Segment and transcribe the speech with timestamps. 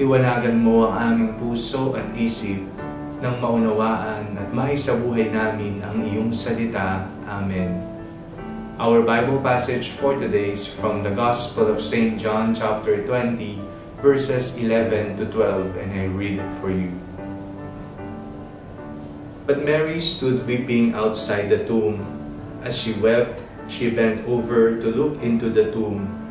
[0.00, 2.64] liwanagan mo ang aming puso at isip
[3.20, 7.04] nang maunawaan at maisabuhay namin ang iyong salita.
[7.28, 7.84] Amen.
[8.80, 12.16] Our Bible passage for today is from the Gospel of St.
[12.16, 13.60] John chapter 20
[14.00, 16.90] verses 11 to 12 and I read it for you.
[19.44, 22.00] But Mary stood weeping outside the tomb.
[22.64, 26.21] As she wept, she bent over to look into the tomb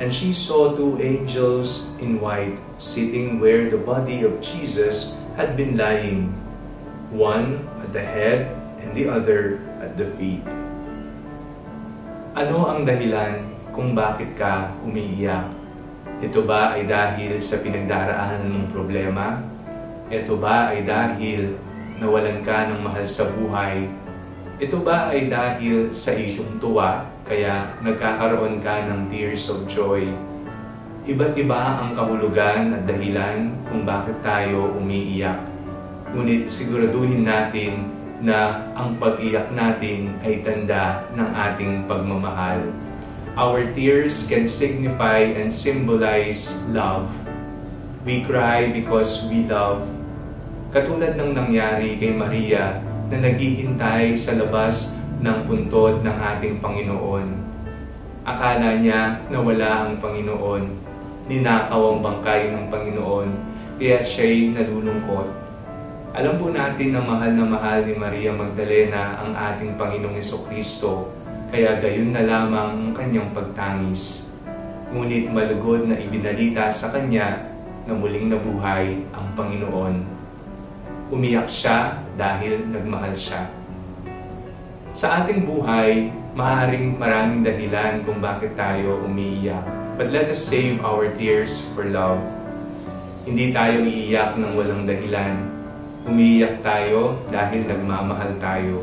[0.00, 5.76] and she saw two angels in white sitting where the body of Jesus had been
[5.76, 6.32] lying,
[7.12, 10.40] one at the head and the other at the feet.
[12.32, 13.44] Ano ang dahilan
[13.76, 15.52] kung bakit ka umiiyak?
[16.24, 19.44] Ito ba ay dahil sa pinagdaraanan mong problema?
[20.08, 21.60] Ito ba ay dahil
[22.00, 23.84] nawalan ka ng mahal sa buhay?
[24.60, 30.02] Ito ba ay dahil sa iyong tuwa kaya nagkakaroon ka ng tears of joy.
[31.06, 35.38] Iba't iba ang kahulugan at dahilan kung bakit tayo umiiyak.
[36.10, 37.86] Ngunit siguraduhin natin
[38.18, 42.66] na ang pag-iyak natin ay tanda ng ating pagmamahal.
[43.38, 47.06] Our tears can signify and symbolize love.
[48.02, 49.86] We cry because we love.
[50.74, 57.28] Katulad ng nangyari kay Maria na naghihintay sa labas ng puntod ng ating Panginoon.
[58.24, 60.64] Akala niya na wala ang Panginoon,
[61.28, 63.28] ninakaw ang bangkay ng Panginoon,
[63.76, 65.28] kaya siya'y nalulungkot.
[66.16, 71.12] Alam po natin na mahal na mahal ni Maria Magdalena ang ating Panginoong Kristo,
[71.52, 74.32] kaya gayon na lamang ang kanyang pagtangis.
[74.90, 77.44] Ngunit malugod na ibinalita sa kanya
[77.84, 80.02] na muling nabuhay ang Panginoon.
[81.12, 83.59] Umiyak siya dahil nagmahal siya.
[84.90, 89.62] Sa ating buhay, maaaring maraming dahilan kung bakit tayo umiiyak.
[89.94, 92.18] But let us save our tears for love.
[93.22, 95.46] Hindi tayo iiyak ng walang dahilan.
[96.10, 98.82] Umiiyak tayo dahil nagmamahal tayo.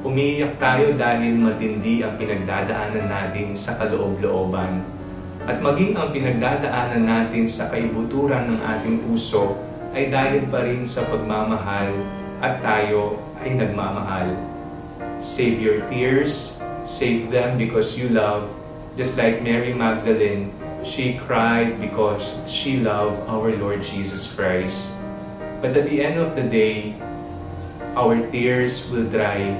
[0.00, 4.80] Umiiyak tayo dahil matindi ang pinagdadaanan natin sa kaloob-looban.
[5.44, 9.60] At maging ang pinagdadaanan natin sa kaibuturan ng ating puso
[9.92, 11.92] ay dahil pa rin sa pagmamahal
[12.40, 14.53] at tayo ay nagmamahal.
[15.24, 18.44] Save your tears, save them because you love.
[18.92, 20.52] Just like Mary Magdalene,
[20.84, 25.00] she cried because she loved our Lord Jesus Christ.
[25.64, 26.92] But at the end of the day,
[27.96, 29.56] our tears will dry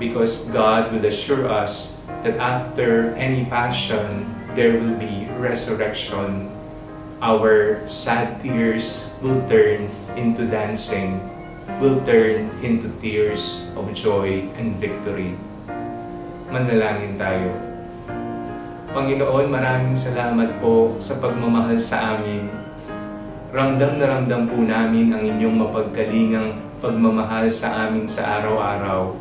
[0.00, 4.24] because God will assure us that after any passion,
[4.56, 6.48] there will be resurrection.
[7.20, 11.20] Our sad tears will turn into dancing
[11.82, 15.34] will turn into tears of joy and victory.
[16.46, 17.50] Manalangin tayo.
[18.94, 22.46] Panginoon, maraming salamat po sa pagmamahal sa amin.
[23.50, 29.18] Ramdam na ramdam po namin ang inyong mapagkalingang pagmamahal sa amin sa araw-araw.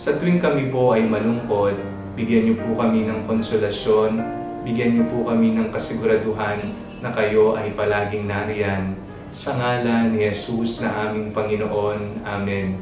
[0.00, 1.76] Sa tuwing kami po ay malungkot,
[2.16, 4.16] bigyan niyo po kami ng konsolasyon,
[4.64, 6.56] bigyan niyo po kami ng kasiguraduhan
[7.04, 8.96] na kayo ay palaging nariyan
[9.32, 12.20] sa ngalan ni Jesus na aming Panginoon.
[12.28, 12.76] Amen.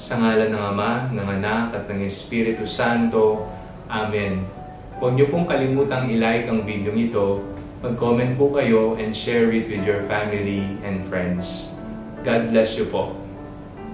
[0.00, 3.44] Sa ngalan ng Ama, ng Anak at ng Espiritu Santo.
[3.92, 4.40] Amen.
[4.96, 7.44] Huwag niyo pong kalimutang ilike ang video ito.
[7.84, 11.76] Mag-comment po kayo and share it with your family and friends.
[12.24, 13.12] God bless you po.